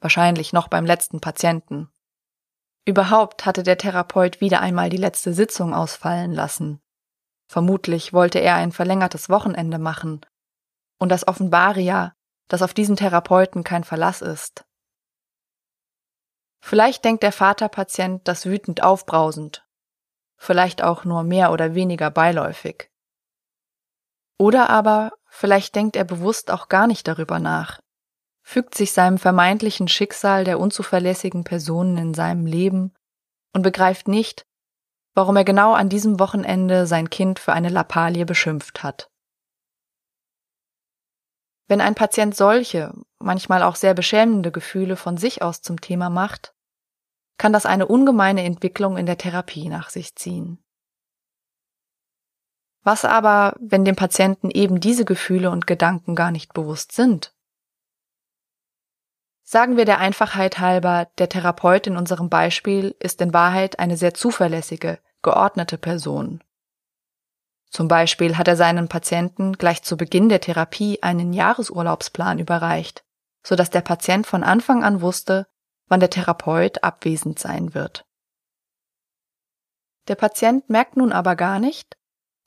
Wahrscheinlich 0.01 0.53
noch 0.53 0.69
beim 0.69 0.87
letzten 0.87 1.21
Patienten. 1.21 1.91
Überhaupt 2.87 3.47
hatte 3.47 3.63
der 3.63 3.79
Therapeut 3.79 4.41
wieder 4.41 4.61
einmal 4.61 4.91
die 4.91 4.97
letzte 4.97 5.35
Sitzung 5.35 5.75
ausfallen 5.75 6.33
lassen. 6.33 6.81
Vermutlich 7.49 8.13
wollte 8.13 8.39
er 8.39 8.55
ein 8.55 8.73
verlängertes 8.73 9.29
Wochenende 9.29 9.79
machen 9.79 10.25
und 11.01 11.09
das 11.09 11.27
offenbare 11.27 11.81
ja, 11.81 12.15
dass 12.47 12.63
auf 12.63 12.75
diesen 12.75 12.95
Therapeuten 12.95 13.65
kein 13.65 13.83
Verlass 13.83 14.23
ist. 14.23 14.65
Vielleicht 16.63 17.05
denkt 17.05 17.23
der 17.23 17.33
Vaterpatient 17.33 18.29
das 18.29 18.45
wütend 18.47 18.83
aufbrausend, 18.83 19.67
vielleicht 20.37 20.83
auch 20.83 21.05
nur 21.05 21.23
mehr 21.25 21.53
oder 21.53 21.75
weniger 21.75 22.11
beiläufig. 22.11 22.91
Oder 24.39 24.71
aber 24.71 25.13
vielleicht 25.27 25.75
denkt 25.75 25.97
er 25.97 26.05
bewusst 26.05 26.51
auch 26.51 26.69
gar 26.69 26.87
nicht 26.87 27.09
darüber 27.09 27.39
nach, 27.39 27.81
fügt 28.43 28.75
sich 28.75 28.93
seinem 28.93 29.19
vermeintlichen 29.19 29.89
Schicksal 29.89 30.45
der 30.45 30.61
unzuverlässigen 30.61 31.45
Personen 31.45 31.97
in 31.97 32.15
seinem 32.15 32.47
Leben 32.47 32.95
und 33.55 33.63
begreift 33.63 34.07
nicht, 34.07 34.47
warum 35.15 35.37
er 35.37 35.45
genau 35.45 35.73
an 35.73 35.89
diesem 35.89 36.21
Wochenende 36.21 36.87
sein 36.87 37.11
Kind 37.11 37.39
für 37.39 37.53
eine 37.53 37.69
Lappalie 37.69 38.27
beschimpft 38.27 38.83
hat. 38.83 39.11
Wenn 41.71 41.81
ein 41.81 41.95
Patient 41.95 42.35
solche, 42.35 42.93
manchmal 43.21 43.63
auch 43.63 43.77
sehr 43.77 43.95
beschämende 43.95 44.51
Gefühle 44.51 44.97
von 44.97 45.17
sich 45.17 45.41
aus 45.41 45.63
zum 45.63 45.81
Thema 45.81 46.11
macht, 46.11 46.53
kann 47.39 47.53
das 47.53 47.65
eine 47.65 47.87
ungemeine 47.87 48.43
Entwicklung 48.43 48.97
in 48.97 49.07
der 49.07 49.19
Therapie 49.19 49.69
nach 49.69 49.89
sich 49.89 50.17
ziehen. 50.17 50.59
Was 52.83 53.05
aber, 53.05 53.55
wenn 53.61 53.85
dem 53.85 53.95
Patienten 53.95 54.51
eben 54.51 54.81
diese 54.81 55.05
Gefühle 55.05 55.53
und 55.53 55.69
Gedanken 55.69 56.17
gar 56.17 56.33
nicht 56.33 56.55
bewusst 56.55 56.91
sind? 56.91 57.37
Sagen 59.45 59.77
wir 59.77 59.85
der 59.85 59.99
Einfachheit 59.99 60.59
halber, 60.59 61.07
der 61.19 61.29
Therapeut 61.29 61.87
in 61.87 61.97
unserem 61.97 62.29
Beispiel 62.31 62.97
ist 62.99 63.21
in 63.21 63.33
Wahrheit 63.33 63.79
eine 63.79 63.97
sehr 63.97 64.13
zuverlässige, 64.13 64.99
geordnete 65.23 65.79
Person. 65.79 66.43
Zum 67.71 67.87
Beispiel 67.87 68.37
hat 68.37 68.49
er 68.49 68.57
seinen 68.57 68.89
Patienten 68.89 69.53
gleich 69.53 69.83
zu 69.83 69.97
Beginn 69.97 70.29
der 70.29 70.41
Therapie 70.41 71.03
einen 71.03 71.33
Jahresurlaubsplan 71.33 72.39
überreicht, 72.39 73.05
so 73.47 73.55
dass 73.55 73.71
der 73.71 73.81
Patient 73.81 74.27
von 74.27 74.43
Anfang 74.43 74.83
an 74.83 75.01
wusste, 75.01 75.47
wann 75.87 76.01
der 76.01 76.11
Therapeut 76.11 76.83
abwesend 76.83 77.39
sein 77.39 77.75
wird. 77.75 78.05
Der 80.09 80.17
Patient 80.17 80.69
merkt 80.69 80.97
nun 80.97 81.13
aber 81.13 81.37
gar 81.37 81.61
nicht, 81.61 81.97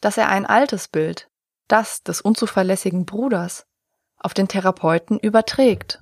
dass 0.02 0.18
er 0.18 0.28
ein 0.28 0.46
altes 0.46 0.90
Bild, 0.90 1.30
das 1.70 2.04
des 2.04 2.20
unzuverlässigen 2.20 3.06
Bruders, 3.06 3.66
auf 4.18 4.34
den 4.34 4.50
Therapeuten 4.50 5.18
überträgt. 5.20 6.02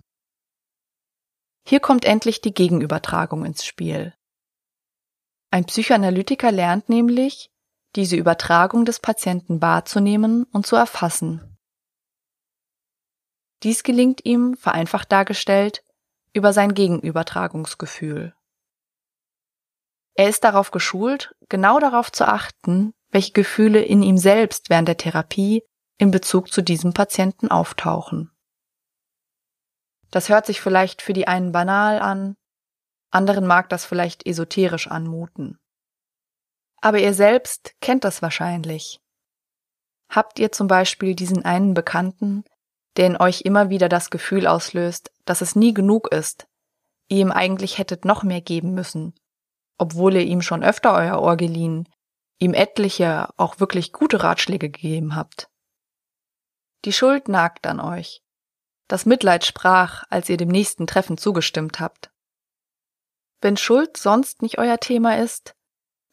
Hier 1.68 1.80
kommt 1.80 2.06
endlich 2.06 2.42
die 2.42 2.54
Gegenübertragung 2.54 3.46
ins 3.46 3.64
Spiel. 3.64 4.16
Ein 5.52 5.66
Psychoanalytiker 5.66 6.52
lernt 6.52 6.90
nämlich, 6.90 7.52
diese 7.96 8.16
Übertragung 8.16 8.86
des 8.86 9.00
Patienten 9.00 9.62
wahrzunehmen 9.62 10.46
und 10.46 10.66
zu 10.66 10.76
erfassen. 10.76 11.58
Dies 13.64 13.84
gelingt 13.84 14.26
ihm, 14.26 14.56
vereinfacht 14.56 15.12
dargestellt, 15.12 15.84
über 16.34 16.54
sein 16.54 16.74
Gegenübertragungsgefühl. 16.74 18.34
Er 20.16 20.30
ist 20.30 20.44
darauf 20.44 20.72
geschult, 20.72 21.36
genau 21.50 21.80
darauf 21.80 22.12
zu 22.12 22.28
achten, 22.28 22.94
welche 23.10 23.34
Gefühle 23.34 23.82
in 23.82 24.02
ihm 24.04 24.18
selbst 24.18 24.70
während 24.70 24.88
der 24.88 24.98
Therapie 24.98 25.64
in 25.98 26.12
Bezug 26.12 26.52
zu 26.52 26.62
diesem 26.62 26.94
Patienten 26.94 27.50
auftauchen. 27.50 28.32
Das 30.10 30.30
hört 30.30 30.46
sich 30.46 30.60
vielleicht 30.60 31.02
für 31.02 31.14
die 31.14 31.28
einen 31.28 31.52
banal 31.52 32.00
an, 32.00 32.36
anderen 33.12 33.46
mag 33.46 33.70
das 33.70 33.86
vielleicht 33.86 34.26
esoterisch 34.26 34.88
anmuten. 34.88 35.60
Aber 36.82 37.00
ihr 37.00 37.14
selbst 37.14 37.76
kennt 37.80 38.04
das 38.04 38.22
wahrscheinlich. 38.22 39.00
Habt 40.10 40.40
ihr 40.40 40.52
zum 40.52 40.68
Beispiel 40.68 41.16
diesen 41.16 41.46
einen 41.46 41.74
Bekannten, 41.74 42.44
der 42.98 43.08
in 43.08 43.18
euch 43.18 43.42
immer 43.42 43.70
wieder 43.70 43.88
das 43.88 44.10
Gefühl 44.10 44.48
auslöst, 44.48 45.12
dass 45.26 45.42
es 45.42 45.56
nie 45.56 45.74
genug 45.74 46.12
ist, 46.12 46.48
ihr 47.08 47.20
ihm 47.20 47.32
eigentlich 47.32 47.78
hättet 47.78 48.04
noch 48.04 48.24
mehr 48.24 48.42
geben 48.42 48.74
müssen, 48.74 49.14
obwohl 49.78 50.16
ihr 50.16 50.24
ihm 50.24 50.42
schon 50.42 50.64
öfter 50.64 50.94
euer 50.94 51.22
Ohr 51.22 51.38
geliehen, 51.38 51.88
ihm 52.40 52.54
etliche, 52.54 53.30
auch 53.38 53.60
wirklich 53.60 53.94
gute 53.94 54.24
Ratschläge 54.24 54.70
gegeben 54.70 55.16
habt. 55.16 55.50
Die 56.84 56.94
Schuld 56.94 57.28
nagt 57.28 57.68
an 57.68 57.80
euch. 57.80 58.24
Das 58.88 59.06
Mitleid 59.06 59.46
sprach, 59.46 60.04
als 60.10 60.28
ihr 60.28 60.38
dem 60.38 60.50
nächsten 60.50 60.88
Treffen 60.88 61.18
zugestimmt 61.18 61.80
habt. 61.80 62.12
Wenn 63.40 63.56
Schuld 63.56 63.96
sonst 63.96 64.42
nicht 64.42 64.58
euer 64.58 64.80
Thema 64.80 65.18
ist, 65.18 65.56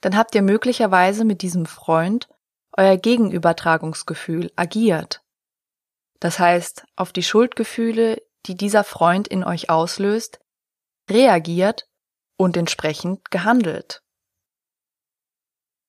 dann 0.00 0.17
habt 0.17 0.35
ihr 0.35 0.43
möglicherweise 0.43 1.25
mit 1.25 1.43
diesem 1.43 1.67
Freund 1.67 2.28
euer 2.76 2.97
Gegenübertragungsgefühl 2.97 4.52
agiert. 4.57 5.23
Das 6.21 6.38
heißt, 6.38 6.85
auf 6.97 7.12
die 7.12 7.23
Schuldgefühle, 7.23 8.23
die 8.47 8.57
dieser 8.57 8.85
Freund 8.85 9.28
in 9.28 9.45
euch 9.45 9.71
auslöst, 9.71 10.40
reagiert 11.11 11.88
und 12.37 12.57
entsprechend 12.57 13.31
gehandelt. 13.31 14.02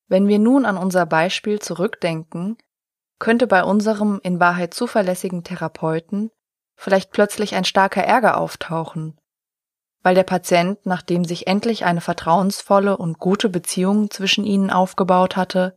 Wenn 0.08 0.28
wir 0.28 0.39
nun 0.39 0.66
an 0.66 0.78
unser 0.78 1.06
Beispiel 1.06 1.60
zurückdenken, 1.60 2.58
könnte 3.20 3.48
bei 3.48 3.63
unserem 3.63 4.20
in 4.24 4.39
Wahrheit 4.39 4.74
zuverlässigen 4.74 5.44
Therapeuten 5.44 6.32
vielleicht 6.75 7.12
plötzlich 7.12 7.54
ein 7.54 7.66
starker 7.66 8.04
Ärger 8.04 8.38
auftauchen, 8.38 9.20
weil 10.01 10.15
der 10.15 10.24
Patient, 10.24 10.79
nachdem 10.86 11.25
sich 11.25 11.48
endlich 11.48 11.86
eine 11.86 12.01
vertrauensvolle 12.01 12.98
und 12.98 13.20
gute 13.20 13.50
Beziehung 13.50 14.10
zwischen 14.10 14.46
ihnen 14.46 14.72
aufgebaut 14.72 15.36
hatte, 15.36 15.75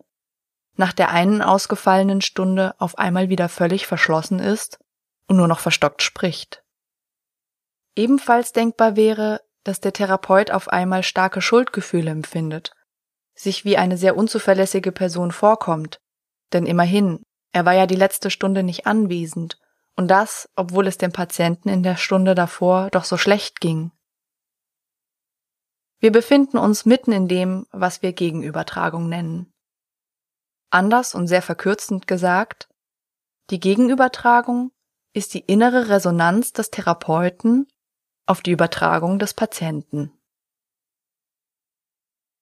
nach 0.77 0.93
der 0.93 1.11
einen 1.11 1.43
ausgefallenen 1.43 2.21
Stunde 2.21 2.75
auf 2.79 2.99
einmal 2.99 3.29
wieder 3.29 3.49
völlig 3.49 3.87
verschlossen 3.87 4.39
ist 4.39 4.79
und 5.27 5.37
nur 5.37 5.49
noch 5.49 5.61
verstockt 5.61 6.03
spricht. 6.03 6.63
Ebenfalls 7.95 8.53
denkbar 8.53 8.97
wäre, 8.97 9.41
dass 9.65 9.81
der 9.81 9.93
Therapeut 9.93 10.51
auf 10.51 10.69
einmal 10.69 11.03
starke 11.03 11.41
Schuldgefühle 11.41 12.11
empfindet, 12.11 12.73
sich 13.35 13.65
wie 13.65 13.77
eine 13.77 13.97
sehr 13.97 14.17
unzuverlässige 14.17 14.93
Person 14.93 15.31
vorkommt, 15.31 16.01
denn 16.53 16.67
immerhin, 16.67 17.23
er 17.53 17.65
war 17.65 17.75
ja 17.75 17.87
die 17.87 17.97
letzte 17.97 18.31
Stunde 18.31 18.63
nicht 18.63 18.87
anwesend, 18.87 19.59
und 19.95 20.09
das, 20.09 20.49
obwohl 20.57 20.87
es 20.87 20.97
dem 20.97 21.13
Patienten 21.13 21.69
in 21.69 21.83
der 21.83 21.97
Stunde 21.97 22.35
davor 22.35 22.89
doch 22.91 23.05
so 23.05 23.19
schlecht 23.19 23.61
ging. 23.61 23.93
Wir 26.03 26.11
befinden 26.11 26.59
uns 26.59 26.85
mitten 26.85 27.13
in 27.13 27.29
dem, 27.29 27.65
was 27.71 28.03
wir 28.03 28.13
Gegenübertragung 28.13 29.09
nennen. 29.09 29.53
Anders 30.69 31.15
und 31.15 31.29
sehr 31.29 31.43
verkürzend 31.43 32.09
gesagt, 32.09 32.69
die 33.51 33.61
Gegenübertragung 33.61 34.73
ist 35.13 35.33
die 35.33 35.45
innere 35.47 35.91
Resonanz 35.91 36.53
des 36.53 36.73
Therapeuten 36.73 37.69
auf 38.27 38.41
die 38.41 38.51
Übertragung 38.51 39.21
des 39.21 39.33
Patienten. 39.33 40.11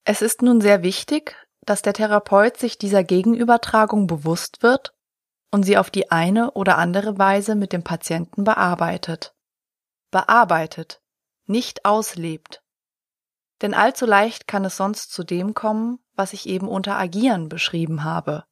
Es 0.04 0.22
ist 0.22 0.40
nun 0.40 0.62
sehr 0.62 0.82
wichtig, 0.82 1.36
dass 1.60 1.82
der 1.82 1.92
Therapeut 1.92 2.56
sich 2.56 2.78
dieser 2.78 3.04
Gegenübertragung 3.04 4.06
bewusst 4.06 4.62
wird 4.62 4.94
und 5.50 5.64
sie 5.64 5.76
auf 5.76 5.90
die 5.90 6.10
eine 6.10 6.52
oder 6.52 6.78
andere 6.78 7.18
Weise 7.18 7.56
mit 7.56 7.74
dem 7.74 7.84
Patienten 7.84 8.42
bearbeitet. 8.42 9.34
Bearbeitet, 10.10 11.02
nicht 11.44 11.84
auslebt. 11.84 12.62
Denn 13.62 13.74
allzu 13.74 14.06
leicht 14.06 14.46
kann 14.46 14.64
es 14.64 14.76
sonst 14.76 15.12
zu 15.12 15.22
dem 15.24 15.54
kommen, 15.54 15.98
was 16.14 16.32
ich 16.32 16.48
eben 16.48 16.68
unter 16.68 16.96
Agieren 16.96 17.48
beschrieben 17.48 18.04
habe. 18.04 18.44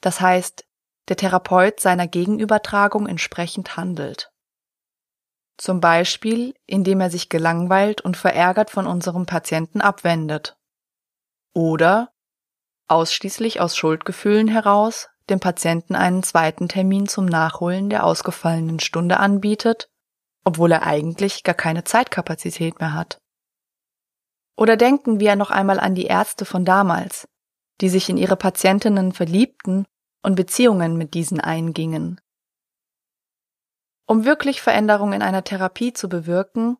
Das 0.00 0.20
heißt, 0.20 0.64
der 1.08 1.16
Therapeut 1.16 1.80
seiner 1.80 2.06
Gegenübertragung 2.06 3.06
entsprechend 3.06 3.76
handelt. 3.76 4.32
Zum 5.58 5.80
Beispiel, 5.80 6.54
indem 6.66 7.00
er 7.00 7.10
sich 7.10 7.28
gelangweilt 7.28 8.00
und 8.00 8.16
verärgert 8.16 8.70
von 8.70 8.86
unserem 8.86 9.26
Patienten 9.26 9.82
abwendet. 9.82 10.56
Oder 11.52 12.12
ausschließlich 12.88 13.60
aus 13.60 13.76
Schuldgefühlen 13.76 14.48
heraus 14.48 15.08
dem 15.28 15.38
Patienten 15.38 15.94
einen 15.94 16.22
zweiten 16.22 16.68
Termin 16.68 17.06
zum 17.08 17.26
Nachholen 17.26 17.90
der 17.90 18.04
ausgefallenen 18.04 18.80
Stunde 18.80 19.18
anbietet, 19.18 19.90
obwohl 20.44 20.72
er 20.72 20.82
eigentlich 20.82 21.44
gar 21.44 21.54
keine 21.54 21.84
Zeitkapazität 21.84 22.80
mehr 22.80 22.94
hat. 22.94 23.20
Oder 24.60 24.76
denken 24.76 25.20
wir 25.20 25.36
noch 25.36 25.50
einmal 25.50 25.80
an 25.80 25.94
die 25.94 26.04
Ärzte 26.04 26.44
von 26.44 26.66
damals, 26.66 27.26
die 27.80 27.88
sich 27.88 28.10
in 28.10 28.18
ihre 28.18 28.36
Patientinnen 28.36 29.12
verliebten 29.12 29.86
und 30.22 30.34
Beziehungen 30.34 30.98
mit 30.98 31.14
diesen 31.14 31.40
eingingen. 31.40 32.20
Um 34.06 34.26
wirklich 34.26 34.60
Veränderungen 34.60 35.14
in 35.14 35.22
einer 35.22 35.44
Therapie 35.44 35.94
zu 35.94 36.10
bewirken, 36.10 36.76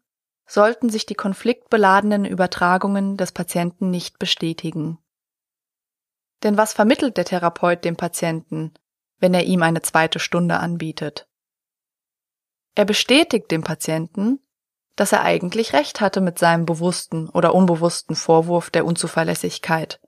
sollten 0.47 0.91
sich 0.91 1.07
die 1.07 1.15
konfliktbeladenen 1.15 2.27
Übertragungen 2.27 3.17
des 3.17 3.33
Patienten 3.33 3.89
nicht 3.89 4.19
bestätigen. 4.19 4.99
Denn 6.43 6.59
was 6.59 6.75
vermittelt 6.75 7.17
der 7.17 7.25
Therapeut 7.25 7.83
dem 7.87 7.97
Patienten, 7.97 8.75
wenn 9.21 9.33
er 9.33 9.45
ihm 9.45 9.63
eine 9.63 9.81
zweite 9.81 10.19
Stunde 10.19 10.59
anbietet? 10.59 11.31
Er 12.75 12.85
bestätigt 12.85 13.51
dem 13.51 13.63
Patienten, 13.63 14.39
dass 14.97 15.13
er 15.13 15.23
eigentlich 15.23 15.73
recht 15.73 16.01
hatte 16.01 16.21
mit 16.21 16.39
seinem 16.39 16.67
bewussten 16.67 17.29
oder 17.29 17.55
unbewussten 17.55 18.17
Vorwurf 18.17 18.71
der 18.71 18.85
Unzuverlässigkeit, 18.85 20.01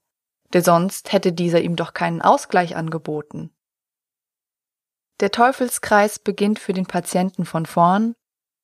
denn 0.53 0.62
sonst 0.62 1.12
hätte 1.12 1.33
dieser 1.33 1.61
ihm 1.61 1.77
doch 1.77 1.95
keinen 1.95 2.23
Ausgleich 2.23 2.77
angeboten. 2.77 3.55
Der 5.21 5.31
Teufelskreis 5.31 6.18
beginnt 6.18 6.59
für 6.59 6.73
den 6.73 6.87
Patienten 6.87 7.45
von 7.45 7.64
vorn 7.64 8.14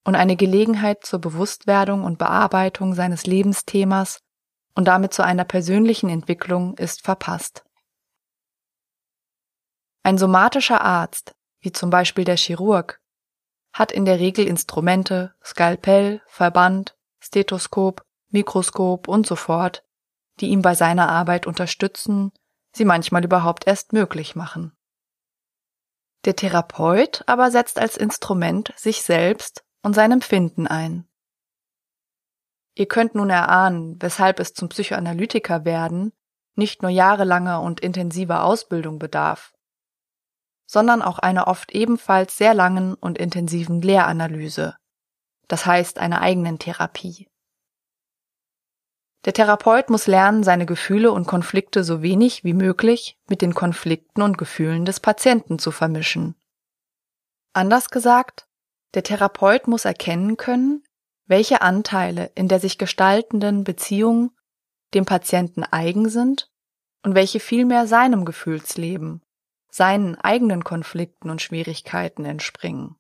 und 0.05 0.15
eine 0.15 0.37
Gelegenheit 0.37 1.05
zur 1.05 1.21
Bewusstwerdung 1.21 2.05
und 2.05 2.19
Bearbeitung 2.19 2.95
seines 2.95 3.27
Lebensthemas 3.27 4.21
und 4.75 4.87
damit 4.87 5.13
zu 5.13 5.23
einer 5.23 5.45
persönlichen 5.45 6.09
Entwicklung 6.09 6.77
ist 6.77 7.03
verpasst. 7.03 7.65
Ein 10.03 10.19
somatischer 10.19 10.81
Arzt, 10.81 11.35
wie 11.61 11.73
zum 11.73 11.91
Beispiel 11.91 12.25
der 12.25 12.37
Chirurg, 12.37 13.01
hat 13.79 13.93
in 13.93 14.05
der 14.05 14.19
Regel 14.19 14.47
Instrumente, 14.47 15.35
Skalpell, 15.45 16.21
Verband, 16.27 16.97
Stethoskop, 17.21 18.05
Mikroskop 18.31 19.07
und 19.07 19.27
so 19.27 19.37
fort, 19.37 19.85
die 20.41 20.49
ihm 20.49 20.63
bei 20.63 20.75
seiner 20.75 21.09
Arbeit 21.09 21.47
unterstützen, 21.47 22.33
sie 22.73 22.85
manchmal 22.85 23.25
überhaupt 23.25 23.67
erst 23.67 23.93
möglich 23.93 24.35
machen. 24.35 24.73
Der 26.25 26.35
Therapeut 26.35 27.23
aber 27.27 27.51
setzt 27.51 27.79
als 27.79 27.97
Instrument 27.97 28.73
sich 28.77 29.03
selbst 29.03 29.65
und 29.83 29.95
sein 29.95 30.11
Empfinden 30.11 30.67
ein. 30.67 31.09
Ihr 32.75 32.87
könnt 32.87 33.15
nun 33.15 33.31
erahnen, 33.31 33.97
weshalb 34.01 34.41
es 34.41 34.55
zum 34.55 34.69
Psychoanalytiker 34.69 35.65
werden 35.65 36.13
nicht 36.55 36.83
nur 36.83 36.91
jahrelanger 36.91 37.63
und 37.63 37.79
intensiver 37.81 38.43
Ausbildung 38.43 38.99
bedarf, 38.99 39.55
sondern 40.69 41.01
auch 41.03 41.19
einer 41.19 41.49
oft 41.49 41.73
ebenfalls 41.73 42.37
sehr 42.37 42.53
langen 42.53 42.95
und 42.95 43.19
intensiven 43.19 43.81
Lehranalyse, 43.81 44.77
das 45.49 45.65
heißt 45.65 45.99
einer 45.99 46.21
eigenen 46.21 46.59
Therapie. 46.59 47.27
Der 49.25 49.33
Therapeut 49.33 49.91
muss 49.91 50.07
lernen, 50.07 50.45
seine 50.45 50.67
Gefühle 50.67 51.11
und 51.11 51.27
Konflikte 51.27 51.83
so 51.83 52.03
wenig 52.03 52.45
wie 52.45 52.53
möglich 52.53 53.19
mit 53.29 53.43
den 53.43 53.55
Konflikten 53.55 54.23
und 54.23 54.39
Gefühlen 54.39 54.85
des 54.85 55.01
Patienten 55.01 55.59
zu 55.59 55.71
vermischen. 55.73 56.37
Anders 57.55 57.91
gesagt, 57.91 58.47
der 58.95 59.03
Therapeut 59.03 59.67
muss 59.67 59.87
erkennen 59.87 60.37
können, 60.37 60.85
welche 61.27 61.63
Anteile 61.63 62.31
in 62.35 62.49
der 62.49 62.61
sich 62.61 62.79
gestaltenden 62.79 63.65
Beziehung 63.65 64.33
dem 64.95 65.05
Patienten 65.05 65.65
eigen 65.65 66.09
sind 66.09 66.51
und 67.03 67.15
welche 67.15 67.41
vielmehr 67.41 67.87
seinem 67.87 68.25
Gefühlsleben, 68.25 69.23
seinen 69.71 70.17
eigenen 70.17 70.65
Konflikten 70.65 71.31
und 71.31 71.43
Schwierigkeiten 71.43 72.25
entspringen. 72.25 72.97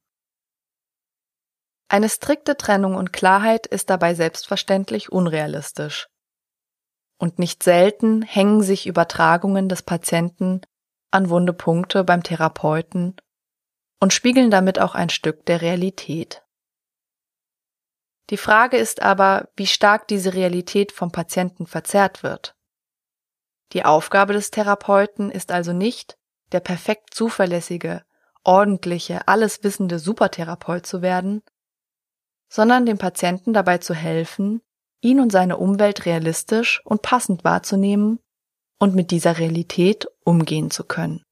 Eine 1.88 2.08
strikte 2.08 2.56
Trennung 2.56 2.94
und 2.96 3.12
Klarheit 3.12 3.66
ist 3.66 3.88
dabei 3.88 4.14
selbstverständlich 4.14 5.10
unrealistisch. 5.10 6.08
Und 7.18 7.38
nicht 7.38 7.62
selten 7.62 8.22
hängen 8.22 8.62
sich 8.62 8.86
Übertragungen 8.86 9.68
des 9.68 9.82
Patienten 9.82 10.60
an 11.10 11.30
wunde 11.30 11.54
Punkte 11.54 12.04
beim 12.04 12.22
Therapeuten 12.22 13.16
und 14.00 14.12
spiegeln 14.12 14.50
damit 14.50 14.78
auch 14.78 14.94
ein 14.94 15.08
Stück 15.08 15.46
der 15.46 15.62
Realität. 15.62 16.44
Die 18.30 18.36
Frage 18.36 18.76
ist 18.76 19.00
aber, 19.00 19.48
wie 19.56 19.66
stark 19.66 20.06
diese 20.06 20.34
Realität 20.34 20.92
vom 20.92 21.10
Patienten 21.10 21.66
verzerrt 21.66 22.22
wird. 22.22 22.54
Die 23.72 23.84
Aufgabe 23.84 24.34
des 24.34 24.50
Therapeuten 24.50 25.30
ist 25.30 25.50
also 25.50 25.72
nicht, 25.72 26.17
der 26.52 26.60
perfekt 26.60 27.14
zuverlässige, 27.14 28.04
ordentliche, 28.44 29.26
alleswissende 29.28 29.98
Supertherapeut 29.98 30.86
zu 30.86 31.02
werden, 31.02 31.42
sondern 32.48 32.86
dem 32.86 32.98
Patienten 32.98 33.52
dabei 33.52 33.78
zu 33.78 33.94
helfen, 33.94 34.62
ihn 35.00 35.20
und 35.20 35.30
seine 35.30 35.58
Umwelt 35.58 36.06
realistisch 36.06 36.80
und 36.84 37.02
passend 37.02 37.44
wahrzunehmen 37.44 38.20
und 38.78 38.94
mit 38.94 39.10
dieser 39.10 39.38
Realität 39.38 40.06
umgehen 40.24 40.70
zu 40.70 40.84
können. 40.84 41.22